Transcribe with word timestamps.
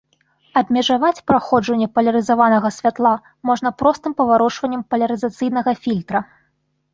Абмежаваць 0.59 1.23
праходжанне 1.31 1.87
палярызаванага 1.97 2.71
святла 2.77 3.11
можна 3.51 3.69
простым 3.83 4.17
паварочваннем 4.23 4.81
палярызацыйнага 4.95 5.71
фільтра. 5.85 6.19